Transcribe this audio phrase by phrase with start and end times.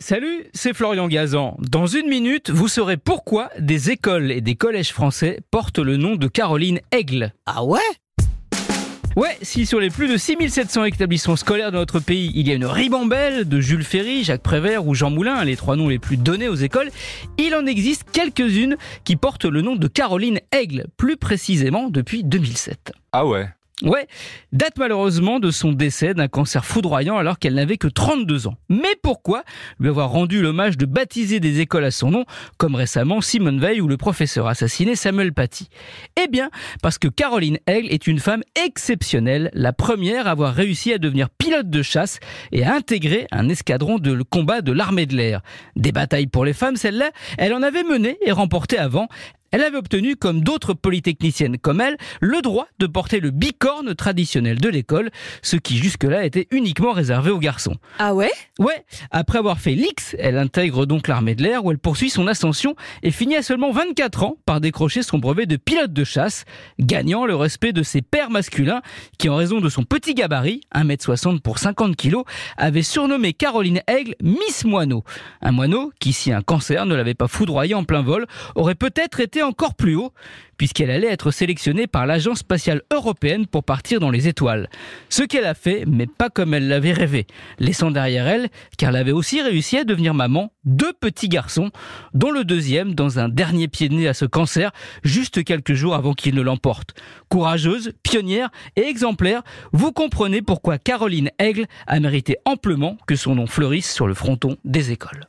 [0.00, 1.56] Salut, c'est Florian Gazan.
[1.58, 6.14] Dans une minute, vous saurez pourquoi des écoles et des collèges français portent le nom
[6.14, 7.32] de Caroline Aigle.
[7.46, 7.80] Ah ouais?
[9.16, 12.54] Ouais, si sur les plus de 6700 établissements scolaires de notre pays, il y a
[12.54, 16.16] une ribambelle de Jules Ferry, Jacques Prévert ou Jean Moulin, les trois noms les plus
[16.16, 16.90] donnés aux écoles,
[17.36, 22.92] il en existe quelques-unes qui portent le nom de Caroline Aigle, plus précisément depuis 2007.
[23.10, 23.48] Ah ouais?
[23.84, 24.08] Ouais,
[24.50, 28.56] date malheureusement de son décès d'un cancer foudroyant alors qu'elle n'avait que 32 ans.
[28.68, 29.44] Mais pourquoi
[29.78, 32.24] lui avoir rendu l'hommage de baptiser des écoles à son nom,
[32.56, 35.68] comme récemment Simone Veil ou le professeur assassiné Samuel Paty?
[36.20, 36.50] Eh bien,
[36.82, 41.30] parce que Caroline Aigle est une femme exceptionnelle, la première à avoir réussi à devenir
[41.30, 42.18] pilote de chasse
[42.50, 45.40] et à intégrer un escadron de combat de l'armée de l'air.
[45.76, 49.06] Des batailles pour les femmes, celle-là, elle en avait mené et remporté avant.
[49.50, 54.60] Elle avait obtenu, comme d'autres polytechniciennes comme elle, le droit de porter le bicorne traditionnel
[54.60, 55.10] de l'école,
[55.42, 57.76] ce qui jusque-là était uniquement réservé aux garçons.
[57.98, 58.30] Ah ouais?
[58.58, 62.26] Ouais, après avoir fait l'X, elle intègre donc l'armée de l'air où elle poursuit son
[62.26, 66.44] ascension et finit à seulement 24 ans par décrocher son brevet de pilote de chasse,
[66.78, 68.82] gagnant le respect de ses pères masculins
[69.18, 72.16] qui, en raison de son petit gabarit, 1m60 pour 50 kg,
[72.56, 75.04] avaient surnommé Caroline Aigle Miss Moineau.
[75.40, 79.20] Un moineau qui, si un cancer ne l'avait pas foudroyé en plein vol, aurait peut-être
[79.20, 80.12] été encore plus haut,
[80.56, 84.68] puisqu'elle allait être sélectionnée par l'Agence spatiale européenne pour partir dans les étoiles.
[85.08, 87.26] Ce qu'elle a fait, mais pas comme elle l'avait rêvé,
[87.58, 91.70] laissant derrière elle, car elle avait aussi réussi à devenir maman, deux petits garçons,
[92.12, 94.72] dont le deuxième dans un dernier pied de nez à ce cancer,
[95.04, 96.94] juste quelques jours avant qu'il ne l'emporte.
[97.28, 103.46] Courageuse, pionnière et exemplaire, vous comprenez pourquoi Caroline Aigle a mérité amplement que son nom
[103.46, 105.28] fleurisse sur le fronton des écoles.